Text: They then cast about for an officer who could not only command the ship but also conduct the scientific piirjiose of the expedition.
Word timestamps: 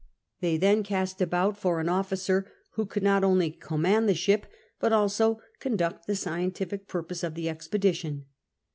They 0.39 0.57
then 0.57 0.81
cast 0.81 1.21
about 1.21 1.59
for 1.59 1.79
an 1.79 1.87
officer 1.87 2.51
who 2.71 2.87
could 2.87 3.03
not 3.03 3.23
only 3.23 3.51
command 3.51 4.09
the 4.09 4.15
ship 4.15 4.47
but 4.79 4.91
also 4.91 5.39
conduct 5.59 6.07
the 6.07 6.15
scientific 6.15 6.87
piirjiose 6.87 7.23
of 7.23 7.35
the 7.35 7.47
expedition. 7.47 8.25